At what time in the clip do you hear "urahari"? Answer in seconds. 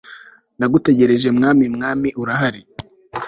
2.21-2.61